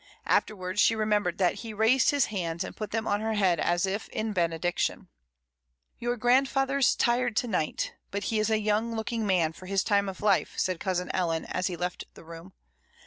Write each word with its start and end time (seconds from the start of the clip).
Afterwards 0.25 0.81
she 0.81 0.95
re 0.95 1.05
membered 1.05 1.37
that 1.37 1.59
he 1.61 1.75
raised 1.75 2.09
his 2.09 2.25
hands 2.33 2.63
and 2.63 2.75
put 2.75 2.89
them 2.89 3.05
on 3.05 3.21
her 3.21 3.35
head, 3.35 3.59
as 3.59 3.85
if 3.85 4.09
in 4.09 4.33
benediction. 4.33 5.09
"Your 5.99 6.17
grandfather's 6.17 6.95
tired 6.95 7.35
to 7.35 7.47
night; 7.47 7.93
but 8.09 8.23
he 8.23 8.39
is 8.39 8.49
a 8.49 8.57
young 8.57 8.95
looking 8.95 9.27
man 9.27 9.53
for 9.53 9.67
his 9.67 9.83
time 9.83 10.09
of 10.09 10.21
life," 10.23 10.55
said 10.57 10.79
cousin 10.79 11.11
Ellen, 11.13 11.45
as 11.45 11.67
he 11.67 11.75
left 11.77 12.05
the 12.15 12.23
room. 12.23 12.53